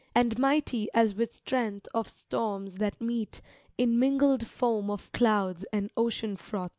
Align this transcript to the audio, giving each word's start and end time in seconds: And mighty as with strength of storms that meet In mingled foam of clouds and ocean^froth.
And 0.15 0.39
mighty 0.39 0.89
as 0.95 1.13
with 1.13 1.31
strength 1.31 1.87
of 1.93 2.07
storms 2.07 2.77
that 2.77 2.99
meet 2.99 3.39
In 3.77 3.99
mingled 3.99 4.47
foam 4.47 4.89
of 4.89 5.11
clouds 5.11 5.63
and 5.71 5.93
ocean^froth. 5.93 6.69